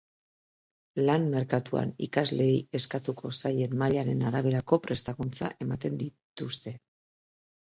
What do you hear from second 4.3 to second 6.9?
araberako prestakuntza ematen dituzte.